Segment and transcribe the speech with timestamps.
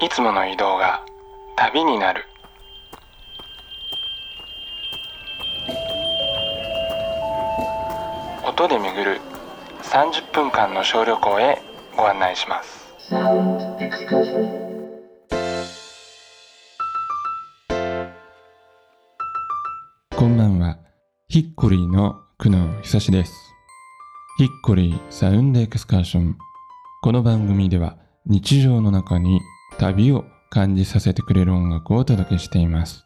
[0.00, 1.04] いつもの移動が
[1.56, 2.24] 旅になる。
[8.44, 9.20] 音で巡る
[9.82, 11.62] 30分間の小旅行へ
[11.96, 12.92] ご案内します。
[20.16, 20.76] こんばんは。
[21.28, 23.32] ヒッコリーの久野久志です。
[24.38, 26.36] ヒッコリーサウンドエクスカーション。
[27.00, 29.40] この番組では日常の中に
[29.78, 33.04] 旅を感じさせてくれる音楽をお届けしています。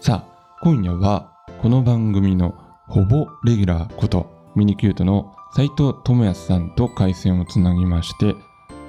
[0.00, 2.54] さあ今夜はこの番組の
[2.88, 8.34] ほぼレギュラーことミニキュートの斉藤智康さんと回線をつなぎまして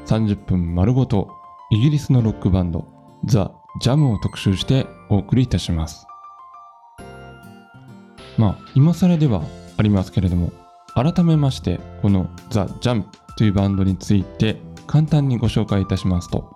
[0.05, 1.29] 30分丸ごと
[1.71, 2.87] イギリスのロックバンド
[3.25, 6.07] ザ・ジャムを特集してお送りいたします。
[8.37, 9.43] まあ今更では
[9.77, 10.51] ありますけれども
[10.95, 13.05] 改めましてこのザ・ジャム
[13.37, 16.55] というバンドについて簡単にご紹介いたしますと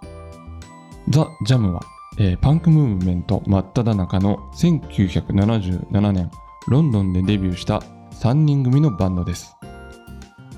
[1.09, 1.81] ザ・ジャムは、
[2.20, 6.30] えーパンクムーブメント真っ只中の1977年
[6.67, 9.56] ロンドンでデビューした3人組のバンドです。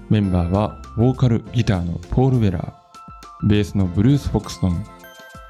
[0.09, 4.85] メンバーはボーカルギターのポール・ウェラーベースのブルース・フォクストン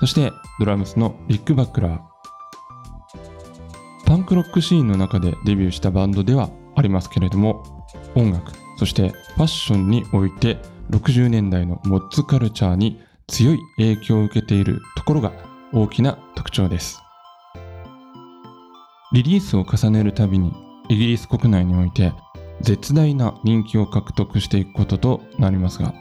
[0.01, 1.99] そしてドラムスのリック・バックラー。
[4.05, 7.63] パンクロックシーンの中でデビューしたバンドではありますけれども
[8.15, 10.57] 音楽そしてファッションにおいて
[10.89, 15.31] 60年代のモッツカルチャーに強い影響を受けているところが
[15.71, 16.99] 大きな特徴です。
[19.13, 20.53] リリースを重ねるたびに
[20.87, 22.13] イギリス国内において
[22.61, 25.93] 絶大な人気を獲得していくこととなりますが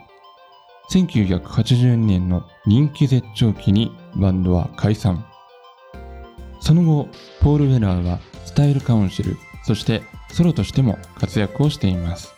[0.91, 5.25] 1982年の人気絶頂期にバンドは解散。
[6.61, 7.09] その後
[7.41, 12.38] ポール・ウェラーはスタイルカウンシルそしてソロとしても活躍をしています。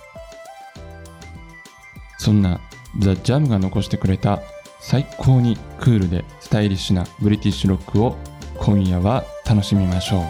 [2.20, 2.60] そんな
[2.98, 4.42] ザ・ジャムが残してくれた
[4.78, 8.14] 最高にクールでスタイリッシュなブリティッシュロックを
[8.58, 10.22] 今夜は楽しみましょう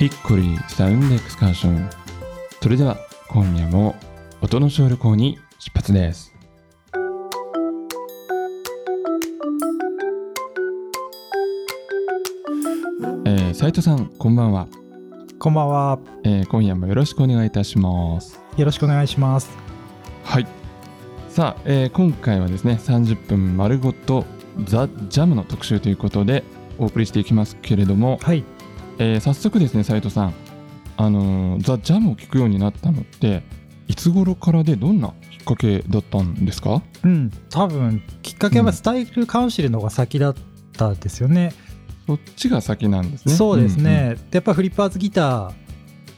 [0.00, 1.88] ヒッコリーサウンドエクスカーション
[2.60, 2.98] それでは
[3.28, 3.94] 今夜も
[4.42, 6.32] 音の小旅行に出発です
[13.24, 14.68] えー、斉藤さんこんばんは、
[15.46, 15.98] こんばんは。
[16.24, 19.48] えー今夜もよろしくお願いいたしますよろしくお願いします。
[20.24, 20.46] はい
[21.28, 24.24] さあ、えー今回はですね30分丸ごと
[24.64, 26.42] ザ・ジャムの特集ということで
[26.78, 28.42] お送りしていきますけれども、はい。
[28.98, 30.34] えー早速ですね斉藤さん
[30.96, 33.44] あのーザ・ジャムを聞くようになったのって
[33.86, 36.82] いつ頃からでどんなきっかけだったんですか？
[37.04, 37.30] うん。
[37.50, 40.34] 多分、きっかけうんはスタイルカウンシルの方が先だっ
[40.76, 41.52] たですよね。
[42.06, 43.34] そっちが先なんですね。
[43.34, 44.16] そうですね。
[44.30, 45.52] でやっぱフリッパーズギター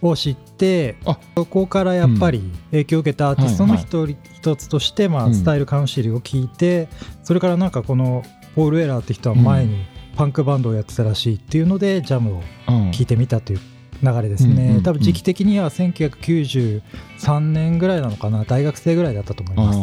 [0.02, 5.34] を知ってあ、そこからやっぱり影響を受けたアーティストのはい一人一つとして、まあ、うん。
[5.34, 6.88] スタイルカウンシルを聞いて、
[7.24, 8.22] それからなんかこの
[8.54, 12.74] ポール・ウェラーって人は前にパンクバンドをやってたらしいっていうので、ジャムをうん。
[12.74, 13.60] うん聞いてみたという
[14.02, 14.76] 流れですうんうんうん。
[14.76, 19.78] ね多分時期的には1993年ぐらいなのかな、大学生ぐらいだったと思います。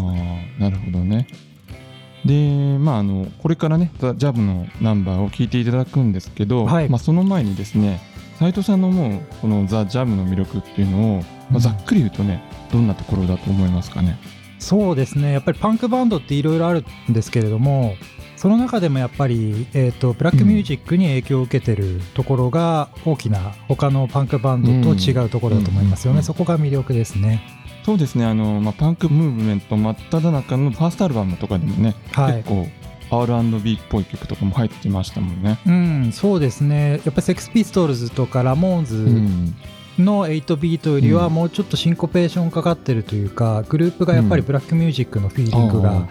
[0.60, 1.28] なるほどね
[2.26, 6.90] でまああのこれからねザ・ジャムのナンバーを聞いていただくんですけど、はい。
[6.90, 8.02] まあ、その前にですね
[8.40, 11.60] 斉藤さんの思うこのザ・ジャムの魅力っていうのを、まあ、うん。
[11.60, 14.18] ざっくり言うとねどんなところだと思いますかね？
[14.58, 15.34] そうですね。
[15.34, 17.96] やっぱりパンクバンドっていろいろあるんですけれども
[18.36, 26.24] その中でもやっぱり、えー、とブラックミュージックに影響を受けてるところが大きな他のパンクバンドと違うところだと思いますよね、うん。
[26.24, 27.44] そこが魅力ですね
[27.86, 32.38] そうですねあの、まあ、パンクムーブメント真っ只中のファーストアルバムとかでもね、はい。
[32.38, 32.66] 結構
[33.12, 35.60] R&B っぽい曲とかも入ってましたもんね。
[35.68, 36.94] うんそうですね。
[36.94, 39.56] やっぱりセックスピストルズとかラモーンうズん。
[40.04, 41.34] の8ビートよりはうん。
[41.36, 46.08] もうちょっとシンコペーションかかってるというかグループがやっぱりブラックミュージックのフィーリングが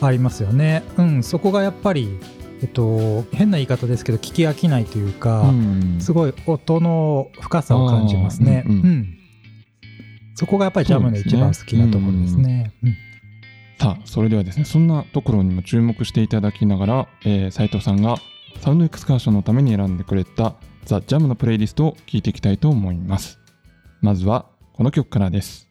[0.00, 0.82] ありますよね。
[0.98, 2.18] うん、そこがやっぱり、
[2.62, 5.98] えっと、変な言い方ですけど聞き飽きないというか、うん。
[6.00, 8.64] すごい音の深さを感じますね。
[8.66, 9.19] うんううん
[10.40, 12.72] そこがやっぱりジャムの一番好きなところですね。
[12.82, 12.96] うん。
[13.78, 18.16] さあそれではですねそんなところにも注目していただきながら、えー斉藤さんが
[18.58, 20.54] サウンドエクスカーションのために選んでくれた
[20.86, 23.38] ザ・ジャムのプレイリストを聞いていきたいと思います。
[24.00, 25.68] まずはこの曲からです。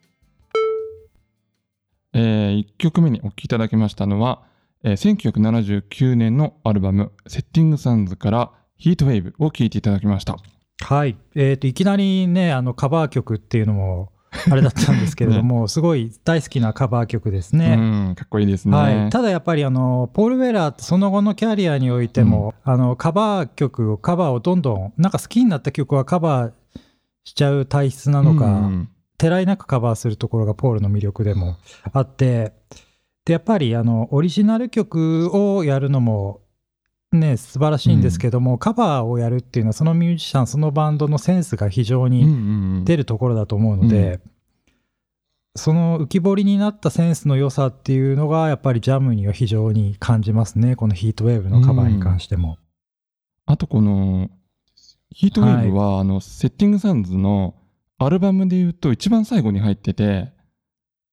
[2.14, 4.44] え1曲目にお聴きいただきましたのは、
[4.84, 10.38] えー1979年のアルバム「セッティングサンズ」から「ヒートウェーブ」を聴いていただきました。
[10.82, 11.18] はい。
[11.34, 14.14] えっ、と、いきなりね、あの、カバー曲っていうのも、
[14.52, 17.76] あれだったんですけれども、 すごい大好きなカバー曲ですね。
[17.78, 26.52] うんかっこいいですね、はい、ただやっぱりあのポール・ウェラーってその後のキャリアにおいても、あのカバー曲をカバーをどんどんなんか好きになった曲はカバー
[27.24, 28.90] しちゃう体質なのか、うん。
[29.20, 31.58] てらいなくカバーするところがポールの魅力でも
[31.92, 32.54] あって、
[33.26, 36.42] で、やっぱりあの、オリジナル曲をやるのも、
[37.12, 42.26] ね、素晴らしいんですけども、カバーをやるっていうのは、そのミュージシャン、そのバンドのセンスが非常うんうに
[42.82, 42.86] ん。
[42.86, 44.20] 出るところだと思うので、
[45.56, 52.58] その浮き彫りになったセンスの良さっていうのが、やっぱりジャムには非常に感じますね、このヒートウェーブのカバーに関しても。
[53.46, 54.30] あとこの
[55.10, 57.56] ヒートウェーブは、あのセッティングサンズの
[57.98, 60.32] アルバムで言うと一番最後に入ってて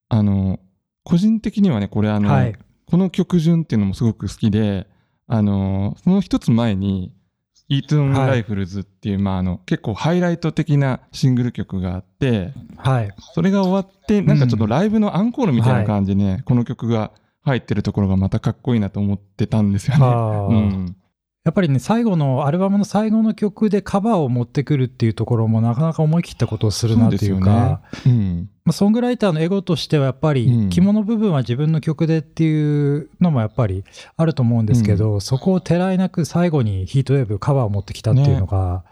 [0.09, 0.61] あの
[1.03, 2.55] 個人的にはねこれあの、はい。
[2.85, 4.87] この曲順っていうのもすごく好きで
[5.27, 7.13] あのその一つ前に
[7.69, 8.29] 「イートゥン・はい。
[8.29, 13.11] ライフルズ」っていう、まあ、あの結構ハイライト的なシングル曲があってはい。
[13.35, 17.13] それが終わってなんかちょっとライブのアンコールみたいな感じでね、この曲が
[17.43, 20.07] 入ってるところがまたかっこいいなと思ってたんですよね。
[20.07, 20.97] うん
[21.47, 28.51] やっぱりね、最後の、アルバムの最後の曲でカバーを持ってくるっていうところもなかなか思い切ったことをするなっていうか、ん。
[28.65, 30.71] まあ、ソングライターのエゴとしてはやっぱりうん。
[30.71, 33.85] 肝の部分は自分の曲でっていうのもやっぱり
[34.17, 38.85] あると思うんですけど、そこをてらいなく最後にヒートウェーブカバーを持ってきたっていうのが、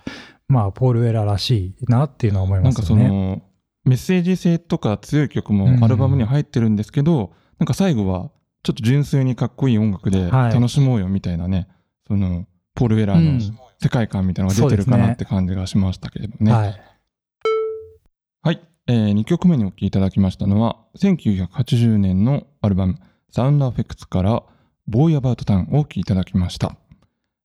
[0.47, 3.09] まあポール・ウェラーらしいなっていうのは思いなんかますよね。
[3.09, 3.43] その
[3.85, 5.83] メッセージ性とか強い曲もうん。
[5.85, 8.31] アルバムには入ってるんですけど、なんか最後は
[8.63, 10.55] ちょっと純粋にかっこいい音楽ではい。
[10.55, 11.67] 楽しもうよみたいなね、
[12.07, 16.53] そのポール・ウェラーのうん世界観みたいなのが出てるかなって感じがしましたけれどもね。
[16.53, 16.81] はい、
[18.43, 18.61] はい。
[18.87, 22.99] えー、2曲目にお聴きいただきましたのは1980年のアルバム
[23.31, 24.43] 「サウンドアフェクツ」から
[24.87, 26.77] 「ボーイ・アバウト・タウン」をお聴きいただきました。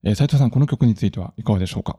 [0.04, 1.98] えー、斉藤さんこの曲についてはいかがでしょうか？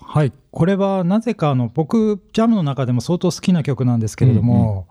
[0.00, 0.32] はい。
[0.50, 4.88] これはなぜかあの、僕、ジャムの中でも相当好きな曲なんですけれども、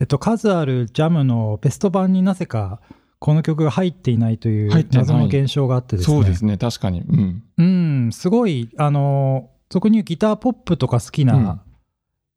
[0.00, 2.80] えっと、数あるジャムのベスト版になぜか、
[3.20, 6.16] この曲が入っていないという謎の現象があってですね。
[6.16, 7.02] そうですね確かに。
[7.02, 7.62] うんう
[8.08, 11.62] ん、すごい、あの、俗に言うギターポップとか好きうんな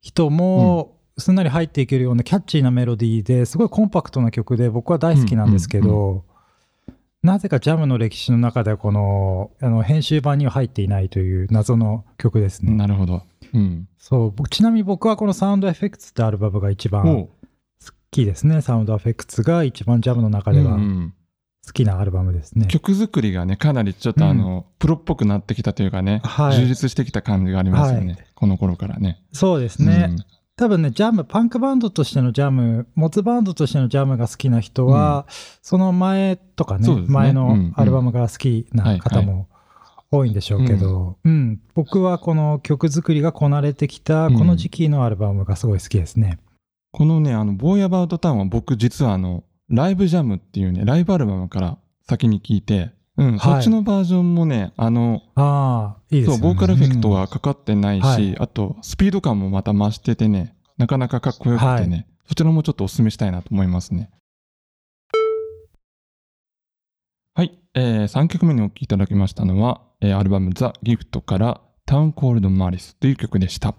[0.02, 6.26] 人も、すんなり入っていけるようなキャッチーなメロディーですごいコンパクトな曲で僕は大好きなんですけど、
[7.22, 12.74] なぜかジャムの歴史の中ではこのあの編集版には入っていないという謎の曲ですね。
[12.74, 13.24] なるほど。
[13.54, 17.30] うん、そう僕ちなみに僕はこのサウンドエフェクツってアルバムが一番
[18.14, 18.62] きですね。
[18.62, 21.14] サウンドエフェクツが一番ジャムの中ではうんうん。
[21.66, 22.68] 好きなアルバムですね。
[22.68, 26.58] 曲作りがねかなりちょっとあの、プロっぽくなってきたというかね、はい。
[26.58, 28.26] 充実してきた感じがありますよね、はい。
[28.36, 29.22] この頃からね。
[29.32, 30.16] そうですね。
[30.56, 35.26] 多分ね、ジャム、パンクバンドとしてのジャム、モツバンドとしてのジャムが好きな人は、
[35.62, 37.06] その前とかねね。
[37.08, 37.52] 前のうん。
[37.52, 39.48] うんアルバムが好きな方も
[40.12, 46.40] 多いんでしょうけど、うん、僕はこの曲作りがこなれてきた、うんこの時期のアルバムがすごい好きですね。
[46.94, 53.40] このねあの「ボーイ・アバウト・タウン」は僕実はあのライブジャムっていうねライブアルバムから先に聞いて、うんはい。
[53.40, 56.42] そっちのバージョンもねあのああ、いいですよね。
[56.44, 58.38] そうボーカルエフェクトがかかってないし、はい。
[58.38, 64.12] あとスピード感もまた増しててねなかなかかっこよくてね、はそちらもちょっとお勧めしたいなと思いますね。
[67.34, 73.74] はい、えー、3曲目にお聴きいただきましたのは、えーアルバム「ザ・ギフトから「タウン・コールド・マリス」という曲でした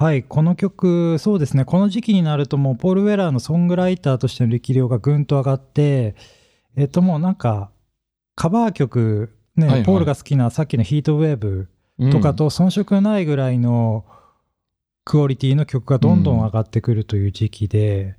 [0.00, 6.14] はい、この曲、そうですね、この時期になると、もうポール・ウェラーのソングライターとしての力量がぐんと上がって、
[6.74, 7.70] えっと、もうなんか、
[8.34, 9.84] カバー曲、ね、はいはい。
[9.84, 11.68] ポールが好きなさっきのヒートウェーブ
[12.10, 14.06] とかと遜色ないぐらいの
[15.04, 18.16] クオリティの曲がどんどん上がってくるという時期で、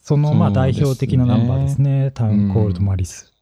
[0.00, 3.32] そのまあ代表的なナンバーですね、タウン・コールド・マリス。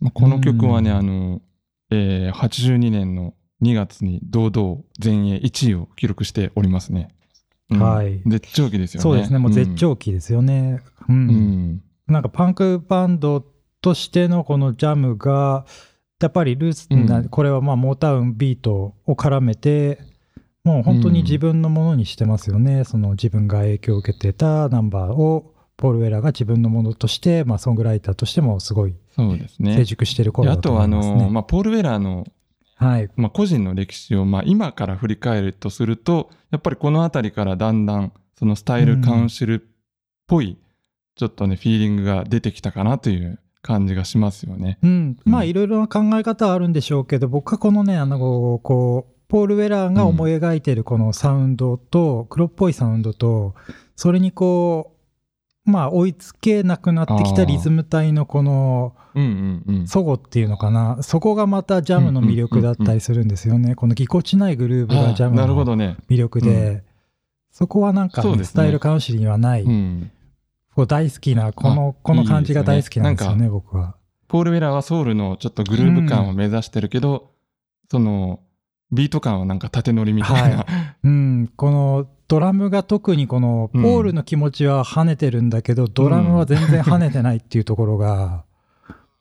[0.00, 0.96] まあ、この曲はね、うん。
[0.96, 1.42] あの、
[1.90, 7.08] えー82年の2月に堂々全英1位を記録しておりますね。
[7.70, 9.02] うんはい絶頂期ですよね。
[9.02, 10.82] そうですね、もう絶頂期ですよね。
[11.08, 11.30] うんうん。
[11.30, 13.42] うんなんかパンクバンド
[13.80, 15.64] としてのこのジャムが、
[16.20, 19.98] やっぱりルースな、うんこれはまあモータウンビートを絡めて、
[20.64, 22.84] もう本当に自分のものにしてますよね。
[22.84, 29.76] その自分が影響を受けてたナンバーを、ポール・ウェラーが自分のものとして、まあソングライターとしてもすごいそうですね。
[29.76, 31.22] 成熟してるで頃だとあとあ思いますね。
[31.24, 32.26] の、まあ、ポール・ウェラーの、
[32.76, 33.08] はい。
[33.16, 39.66] まあ、個人の歴史を、まあ、今から振り返るとするとやっぱりこの辺りからだんだんそのスタイルカウンシルっ
[40.26, 40.58] ぽい、
[41.16, 44.78] ちょっとねフィーリングが出てきたかなという感じがしますよね。
[44.82, 48.18] うん、まあうんいろいろな考え方はあるんでしょうけど、僕はこのね、あの、
[48.62, 53.54] こう、ポール・ウェラーが思い描いているこのサウンドと、黒っぽいサウンドと、
[53.96, 54.93] それにこう、
[55.64, 59.86] まあ追いつけなくなってきたリズム体のこのうんうんうん。
[59.86, 63.74] 祖語っていうのかな、そこがまたジャムの魅力だったりするんですよね。
[63.74, 65.96] このぎこちないグルーヴがジャムあなるほのどね。
[66.08, 66.82] 魅力で、
[67.52, 69.64] そこはなんかスタイルカウンシルにはない、
[70.88, 73.94] 大好きな、この、この感じが大好きなんですよね、僕は。
[74.26, 77.30] ポール・ウェラーはソウルのちょっとグルーヴ感を目指してるけど、
[77.88, 78.40] その
[78.90, 80.66] ビート感はなんか縦乗りみたいな、
[81.04, 88.44] うん、このドラムが特にこのポうんールの気持ちは跳ねてるんだけど、ドラムは全然跳ねてないっていうところが、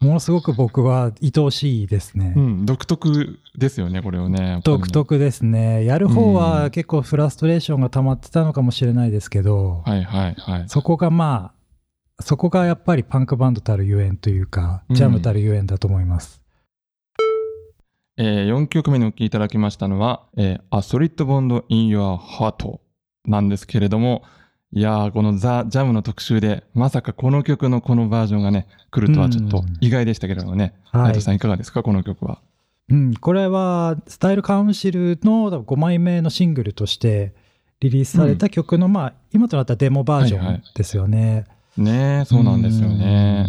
[0.03, 2.33] ものすごく僕は愛おしいですね。
[2.35, 4.59] うん、独特ですよね、これをね。
[4.63, 4.87] 独。
[4.87, 5.85] 特ですね。
[5.85, 10.63] やる方は結構フラストレーションが溜まってたのかもしれないですけど、はいはいはい。
[10.67, 11.53] そこがま
[12.19, 16.41] あ、そこがやっぱりパンクバンドたるゆえんというか、うんジャムたるゆえんだと思います。
[18.17, 22.79] えー、4曲目にお聴きいただきましたのは、えー、A Solid Bond in Your Heart
[23.25, 24.23] なんですけれども、
[24.75, 30.73] いやー、このザ・ジャムの特集で、まさかこの曲のこのバージョンがね、来るとはちょっと意外でしたけれどもね。
[30.85, 32.39] はい内藤さんいかがですか、この曲は。
[32.89, 37.33] うん、これはスタイルカウンシルの5枚目のシングルとして
[37.79, 41.45] リリースされた曲の、まあ今となったらデモバージョはいはいンですよね。
[41.77, 43.45] ねえ、そうなんですよね。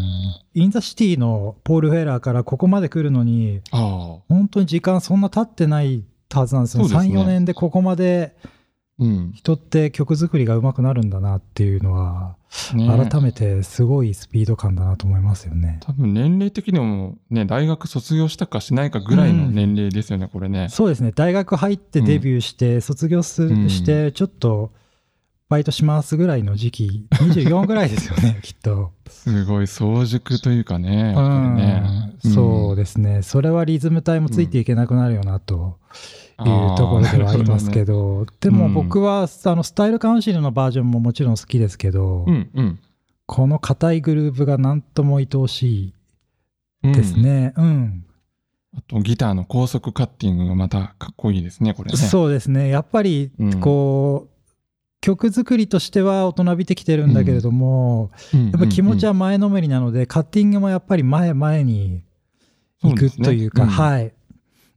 [0.54, 0.62] うん。
[0.62, 3.61] インザシティのポール・フェラーからここまで来るのに。
[3.71, 6.88] 本当に時間そんな経ってないはずなんですよ。
[6.88, 8.37] ね3、4年でここまで
[8.98, 9.32] うん。
[9.34, 12.36] 人って曲作りが上手くなるんだなっていうのは、
[12.74, 12.84] ね。
[12.84, 15.80] え改めてすごいスピード感だなと思いますよね。
[15.82, 20.68] 多分年齢的にもね、大学卒業したかしないかぐらいの年齢ですよね、これね。
[20.68, 21.10] そうですね。
[21.12, 23.68] 大学入ってデビューして、卒業すうん。
[23.68, 24.70] してちょっと
[25.48, 32.14] バイトしますぐらいの時期24ぐらいですよね きっと、すごい早熟というかね、ね。
[32.24, 32.32] うん。
[32.32, 33.22] そうでですね。
[33.22, 35.78] それはリズム隊もついていけなくなるよなと
[36.40, 42.78] いうところではありますけどでも僕はあのスタイルカウンシルのバージョンももちろん好きですけど、うんうん。
[43.26, 45.94] この硬いグルーヴがなんとも愛おし
[46.82, 47.54] うんいですね。
[47.56, 48.04] うん、
[48.76, 51.96] あとギターの高速カッティングがまたかっこいいですね、これね。
[51.96, 52.68] そうですね。
[52.68, 53.60] やっぱりうん。
[53.60, 54.34] こう、
[55.00, 58.44] 曲作りとしては大人びてきてるんだけれども、うん。
[58.46, 62.02] やっぱり気持ちはは前のめりなので、カッティングもやっぱり前前に
[62.82, 63.66] 行くというか、い。
[63.66, 64.12] はい。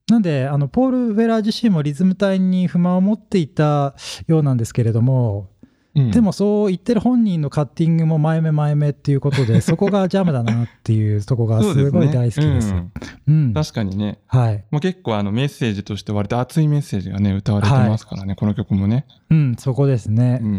[0.09, 3.93] なんで、あの、ポール・ベラー自身もリズム隊に不満を持っていた
[4.27, 12.71] ようなんですけれども、うんでもそう言ってる本人のカッティングも前目前目っていうことで、そこがジャムだなっていうとこがすごい大好きです。
[12.71, 12.91] うん
[13.27, 13.53] うん。
[13.53, 14.63] 確かにね、はい。
[14.69, 19.07] もう結構あのメッセージとして割と熱いメッセージがね、歌われてますからね、この曲もね。
[19.31, 20.39] うん、そこですね。
[20.39, 20.55] うん。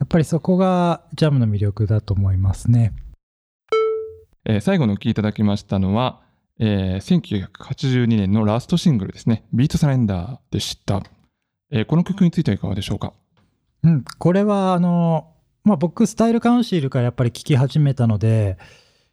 [0.00, 2.92] やっぱりそこがジャムの魅力だと思いますね。
[4.44, 6.23] えー最後のお聴きいただきましたのは、
[6.58, 11.02] えー1982年のラストシングルですね、 Beat Surrender でした。
[11.70, 13.12] えーこの曲についてはいかがでしょうか？
[13.82, 15.32] うん、これはあの、
[15.64, 18.56] まあ、僕スタイルカウンシルからやっぱり聴き始めたので、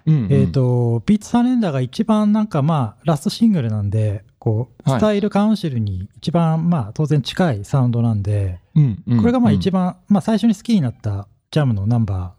[0.05, 12.33] うんうんえっ、とビーツサレンダーが一番なんかまあラストシングルなんでこうはいスタイルカウンシルに一番まあ当然近いサウンドなんで、うんうんこれがまあ一番、番、まあ最初に好きになったジャムのナンバ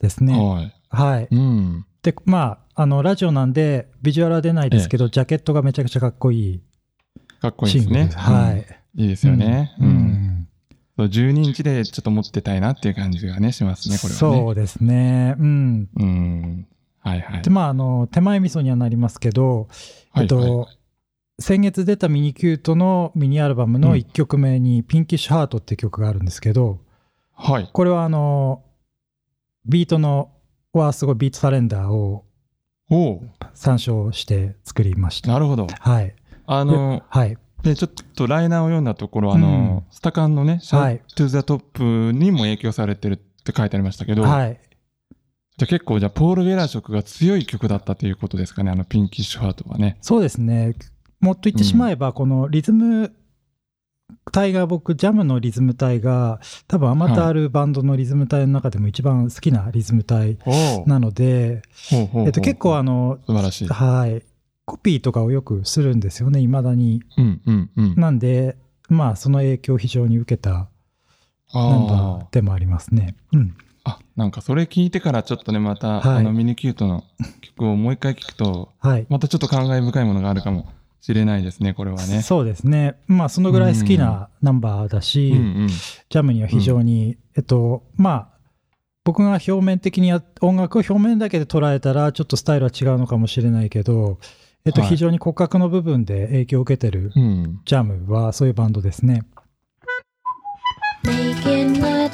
[0.00, 0.32] ーですね。
[0.38, 0.74] はい。
[0.90, 1.28] はい。
[1.30, 1.86] うん。
[2.02, 6.62] でまああのラジオなんでビジュアルは出ないですけど、ジャケットがめちゃくちゃかっこいい
[7.40, 8.10] かっこいいですね。
[8.14, 8.54] はい。
[8.54, 9.74] うんいいですよね。
[9.80, 10.48] ううん
[10.98, 14.42] う12インチでちょっと持ってたいなっていう感じがね、しますね、これはね。
[14.42, 15.34] そうですね。
[15.38, 15.88] うん。
[15.96, 16.66] うん。
[17.00, 17.42] はいはい。
[17.42, 19.68] でまああの手前味噌にはなりますけど、
[20.14, 20.68] えっと、
[21.38, 26.78] 先月出たミニキュートのミニアルバムの1曲目に「ピンキッシュハート」っていう曲があるんですけど
[27.34, 27.68] はい。
[27.72, 28.62] これはあの
[29.66, 30.30] ビートの
[30.72, 32.24] はすごい Beat Surrender を
[32.94, 35.32] おう参照して作りました。
[35.32, 35.66] なるほど。
[35.80, 36.14] はい。
[36.46, 37.38] あの、はい。
[37.62, 44.60] で、ちょっとライナーを読んだところ、あの、スタカンのね、シャはいウトゥザトップにも影響されてるって書いてありましたけど、はい。
[45.56, 49.96] じゃあ結構、じゃあ、ポール・ウェラー色が強い曲だったということですかね、あの、ピンキッシュハートはね。
[50.02, 50.74] そうですね。
[51.20, 53.14] もっと言ってしまえば、このリズム
[54.30, 60.38] 隊が僕、ジャムのリズム隊が、多分あまたあるバンドのリズム隊の中でも一番好きなリズム隊
[60.86, 63.68] なので、えっと、結構あの、素晴らしい。
[63.68, 64.22] はい。
[64.64, 67.02] コピーとかをよくするんですよね、いまだに。
[67.16, 67.94] うんうんうん。
[67.96, 68.56] なんで、
[68.88, 70.68] まあ、その影響を非常に受けた
[72.30, 73.16] でもありますね。
[73.32, 73.56] うん。
[73.84, 73.98] あ。
[73.98, 77.02] あ、なんかそれ聞いてからちょっとね、また、はいあの、ミニキュートの
[77.40, 79.06] 曲をもう一回聞くと、はい。
[79.08, 80.68] またちょっと感慨深いものがあるかも
[81.02, 82.22] しれないですね、これはね。
[82.22, 82.94] そうですね。
[83.08, 85.68] まあ、そのぐらい好きなナンバーだし、うんうん。
[85.68, 88.28] ジャムには非常に、えっと、まあ、
[89.02, 94.20] 僕が表面的にや音楽を表面だけで捉えたら、ちょっとスタイルは違うのかもしれないけど、
[94.64, 97.60] えっと、はい非常に骨格の部分で影響を受けてるうん。
[97.64, 99.24] ジャムはそういうバンドですね。
[101.04, 102.08] Making a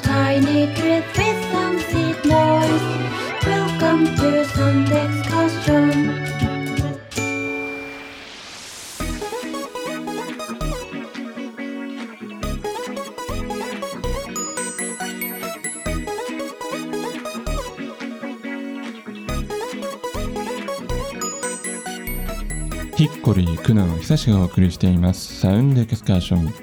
[23.21, 25.41] コリー久野久志がお送りしています。
[25.41, 26.53] サウンドエクスカーション。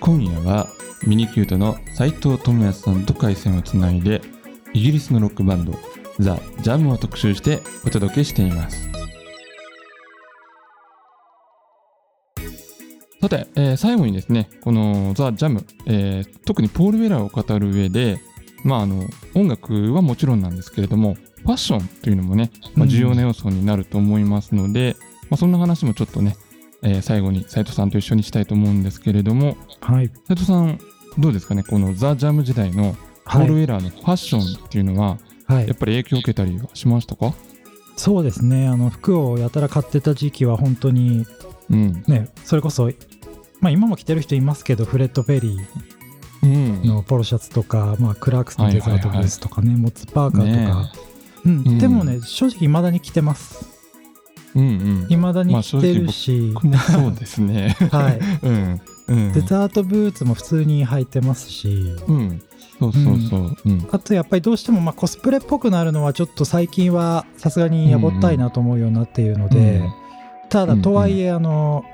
[0.00, 0.68] 今夜は
[1.06, 4.20] ミニキュートの斉藤智康さんと回線をつないで
[4.74, 5.72] イギリスのロックバンド
[6.18, 8.90] ザ・ジャムを特集してお届けしています。
[13.22, 18.18] さて、えー最後にですねこのザ・ジャム、えー特にポール・ウェラーを語る上で
[18.64, 24.96] まああの音楽はもちろんなんですけれどもファッションというのもね、まあ、重要な要素になると思いますので、
[25.30, 26.36] まあ、そんな話もちょっとね、
[26.82, 30.08] えー最後に斉藤さんと一緒にしたいと思うんですけれどもはい。
[30.28, 30.78] 斉藤さん
[31.18, 31.62] どうですかね？
[31.62, 32.94] このザ・ジャム時代の
[33.24, 33.64] ポール・ウはい。
[33.64, 37.34] ェラーのファッションっていうのは、はいやっぱり影響を受けたりはしましたか？
[37.96, 38.68] そうですね。
[38.68, 41.26] あの、服をやたら買ってた時期は本当に、
[41.68, 42.02] うん。
[42.06, 42.90] ね、それこそ、
[43.60, 45.66] まあ今も着てる人いますけど、フレッド・ペリー
[46.44, 46.82] うん。
[46.82, 50.92] のポロシャツとか、まあクラークスのデザートブーツとかね、モッツパーカーとねか。
[51.44, 53.79] うんうんでもね、正直未だに着てます。
[54.54, 54.72] うんう
[55.04, 55.06] ん。
[55.08, 57.76] 未だに着てるし、僕もそうですね。
[57.90, 58.18] はい。
[58.42, 58.80] うん。
[59.08, 59.32] うん。
[59.32, 62.42] デザートブーツも普通に履いてますし、うん。
[62.78, 63.56] そうそうそう。
[63.64, 63.88] うん。
[63.92, 69.92] あとやっぱりどうしてもまあコスプレっぽくなるのはちょっと最近はさすがにやぼったいなと思うようになっているので、うん
[70.50, 71.84] ただうんとはいえあの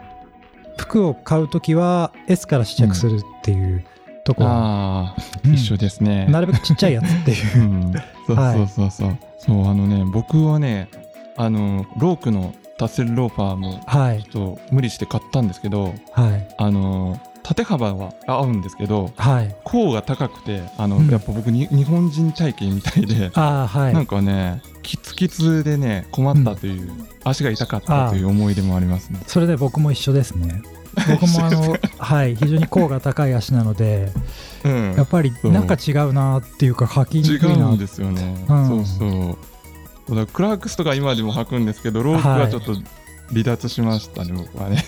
[0.78, 3.84] 服を買うときは S から試着するっていう
[4.24, 6.26] ところ、ああ、うん一緒ですね。
[6.30, 7.92] なるべくちっちゃいやつっていう う、ん。
[8.26, 9.18] そうそうそうそう。
[9.38, 10.88] そう、あのね、僕はね、
[11.36, 14.22] あの、ロークのタッセルローファーも、はい。
[14.24, 16.54] ちょっと無理して買ったんですけど、はい。
[16.58, 19.54] あの、縦幅は合うんですけど、はい。
[19.64, 21.08] 甲が高くて、あの、うん。
[21.08, 23.94] やっぱ僕に、日本人体型みたいで、ああはい。
[23.94, 26.90] なんかね、キツキツでね、困ったという、
[27.24, 29.20] 足が痛かったという思い出もありますね。
[29.26, 30.62] それで僕も一緒ですね。
[31.08, 34.10] 僕もあの はい非常に甲が高い足なので
[34.64, 34.94] うん。
[34.96, 38.44] やっぱりなんか違うなっていうか履きに違くいなうんですよね。
[38.48, 38.68] うん。
[38.68, 39.38] そうそう。
[40.06, 42.74] クラークスとか今でも履くんですけど、ロークはちょっと
[43.30, 44.84] 離脱しましたね、僕はね。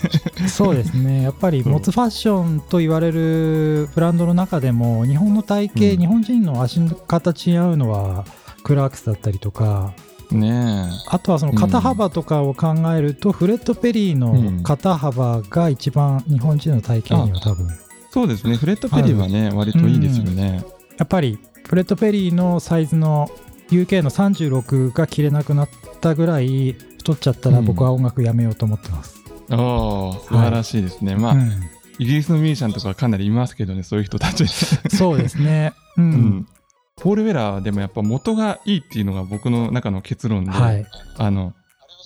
[0.48, 1.22] そうですね。
[1.24, 5.98] やっぱりそうモツファッションと言われるブランドの中でも日本の体型、うん。
[5.98, 8.24] 日本人の足の形に合うのは
[8.62, 9.92] クラークスだったりとか。
[10.30, 17.66] ねあとはその肩幅とかを考えると、フレッド・ペリーの肩幅が一番日本人の体型には多分。
[17.72, 17.88] え。
[18.10, 20.62] そうですね、フレッド・ペリーはね、割といいですよね。
[20.98, 23.30] やっぱりフレッド・ペリーのサイズの
[23.70, 25.68] UK の36が着れなくなっ
[26.00, 27.64] たぐらい太っちゃったらうん。
[27.64, 31.16] 僕は音楽やめようと思ってます、ああ、素晴らしいですね。
[31.16, 31.50] まあ、うん。
[31.98, 34.46] イギリスのミュージシャンとかかなりいますけどね、そういう人たち。
[34.46, 35.72] そうですね。
[35.96, 36.48] うん、うん。
[36.96, 41.54] ポール・ウェラーでもやっぱ元がいいっていうのが僕の中の結論で、はい、あの、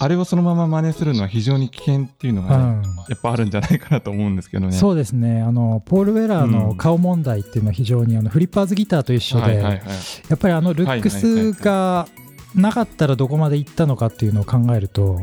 [0.02, 2.82] あれをそのまま真似するのは非常に危険っていうのがね、うん。
[3.08, 4.72] やっぱあるんじゃないかなと思うんですけどね。
[4.72, 5.42] そうですね。
[5.42, 9.60] あのポール・ウェラーの顔問題っていうのは非常にあのフリッパーズギターと一緒で。
[9.60, 9.80] や
[10.34, 12.08] っぱりあのルックスが
[12.56, 15.22] なかったらどこまで行ったのかっていうのを考えると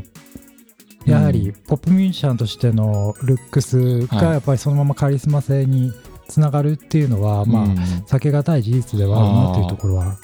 [1.05, 4.33] やはりポップミュージシャンとしてのルックスがはい。
[4.33, 5.91] やっぱりそのままカリスマ性に
[6.29, 7.73] つながるっていうのは、まあうん。
[7.73, 10.17] 避けがたい事実ではあるなというところは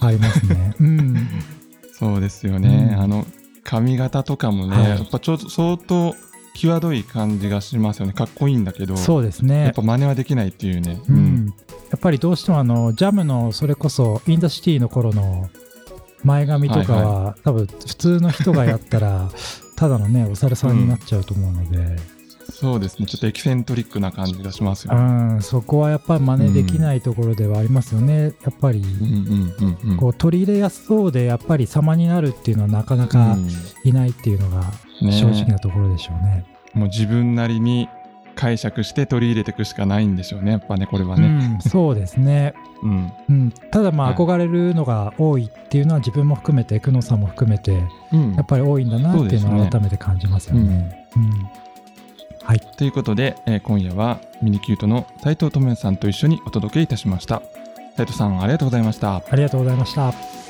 [0.00, 0.74] ありますね。
[0.80, 1.28] うん、
[1.98, 2.90] そうですよね。
[2.92, 3.00] うん。
[3.00, 3.24] あの、
[3.64, 6.14] 髪型とかもね、はいやっぱちょっと相当
[6.54, 8.12] 際どい感じがしますよね。
[8.12, 9.82] かっこいいんだけど、そうですやっねぱ。
[9.82, 11.00] 真似はできないっていうね。
[11.08, 11.12] う。
[11.12, 11.54] ん、
[11.90, 15.50] やっぱりどうしてもあのジャムのそれこそインダシティの頃の
[16.22, 19.30] 前髪とかは、多分普通の人がやったら
[19.76, 21.96] ただのねお猿さんになっちゃうと思うので、
[22.50, 23.06] そうですね。
[23.06, 25.34] ちょっとエキセントリックな感じがしますようね。
[25.36, 28.32] ん、そこはやっぱり真似できないところではありますよね。
[28.42, 29.96] やっぱりうんうんうんうん。
[29.96, 33.36] こう取り入れやすそうでやっぱり様になるっていうのはなかなか
[33.84, 34.62] いないっていうのが
[35.00, 36.44] 正直なところでしょうね。
[36.74, 37.88] もう自分なりに
[38.34, 40.52] 解釈して取り入れていくしかないんでしょうね。
[40.52, 41.26] やっぱね、これはね。
[41.26, 42.54] うん、そうですね。
[42.82, 43.12] うん。
[43.28, 51.06] うん、ただま憧れるのが多いっていうのは自分も含めて久野さんも含めてうんやっぱり多いんだなっていうのは改めて感じますよね。
[51.16, 51.46] うん
[52.44, 57.40] はい、ということで、えー今夜はミニキュートの斉藤智也さんと一緒にお届けいたしました。
[57.96, 59.16] 斉藤さん、ありがとうございました。
[59.16, 60.43] ありがとうございました。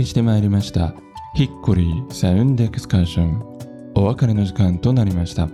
[0.00, 0.94] りしてまいりました。
[1.34, 5.48] ヒッコリーサウンドエクスカーションお別れの時間となりました。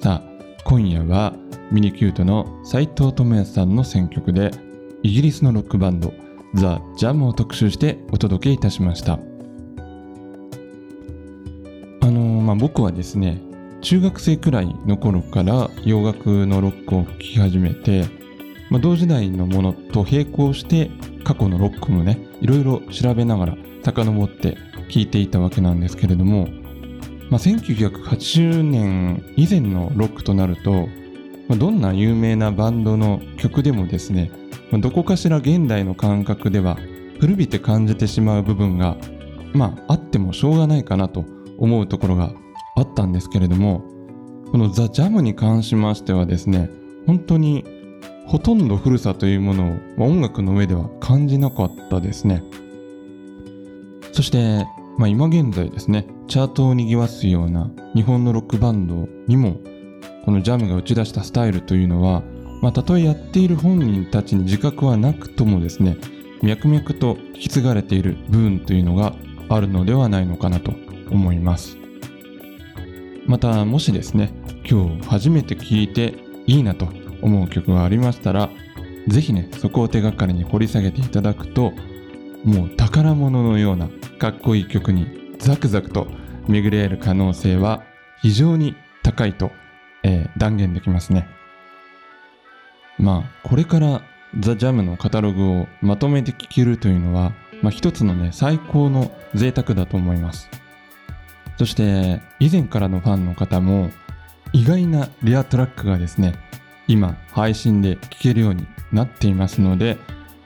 [0.00, 0.32] さあ
[0.64, 1.34] 今夜は
[1.72, 4.52] ミニキュートの斉藤智也さんの選曲で
[5.02, 6.14] イギリスのロックバンド
[6.54, 9.14] ザ・ジャムを特集してお届けいたしました。
[9.14, 9.16] あ
[12.06, 13.40] のーまあ僕はですね
[13.80, 18.04] 中学生くらいの頃から洋楽のロックを聴き始めて
[18.72, 20.90] まあ、同時代のものと並行して
[21.24, 24.56] 過去のロックもねいろいろ調べながら遡って
[24.88, 26.48] 聴いていたわけなんですけれども、
[27.30, 30.88] まあ、1980年以前のロックとなると、
[31.56, 34.30] どんな有名なバンドの曲でもですね、
[34.72, 36.76] どこかしら現代の感覚では
[37.20, 38.96] 古びて感じてしまう部分が
[39.52, 41.24] まああってもしょうがないかなと
[41.58, 42.32] 思うところが
[42.76, 43.84] あったんですけれども
[44.50, 46.70] このザ・ジャムに関しましてはですね
[47.06, 47.64] 本当に
[48.32, 52.42] ほとんど古さというものを、ま、音楽の上では感じなかったですね。
[54.12, 54.66] そして、
[54.96, 59.60] まあ、今現在ですねチャートを賑わすような日本のロックバンドにも
[60.24, 62.22] このジャムが打ち出したスタイルというのは、
[62.62, 65.98] まあ、たとえやっている本人たちに自覚はなくともですね
[66.42, 69.14] 脈々と引き継がれている部分というのが
[69.50, 70.72] あるのではないのかなと
[71.10, 71.76] 思います。
[73.26, 74.32] またもしですね
[74.66, 76.14] 今日初めて聴いて
[76.46, 78.50] いいなと思う曲がありましたら
[79.08, 81.72] ぜひねそこを手がかりに掘り下げていただくと
[82.44, 86.06] もう宝物のようなかっこいい曲にザクザクと
[86.48, 87.82] 巡り合える可能性は
[88.20, 89.50] 非常に高いと、
[90.02, 91.28] えー断言できますね。
[92.98, 94.02] まあこれから
[94.38, 100.48] ザ・ジャムのカタログをまとめて聴けるというのは、まあ、一つのね最高の贅沢だと思います。
[101.58, 103.90] そして以前からのファンの方も
[104.52, 106.34] 意外なレアトラックがですね
[106.92, 109.96] 今配信で聴けるようになっていますので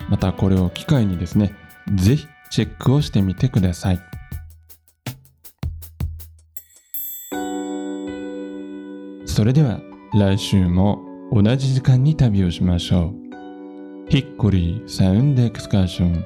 [0.09, 1.53] またこれを機会にですね
[1.97, 4.01] ぜひチェックをしてみてください。
[9.27, 9.81] それでは
[10.15, 11.01] 来週も
[11.33, 14.09] 同じ時間に旅をしましょう。
[14.09, 16.25] ヒッコリーサウンドエクスカーション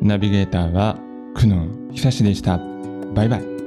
[0.00, 0.96] ナビゲーターは
[1.36, 2.58] 久野久志でした。
[3.14, 3.59] バイバイ。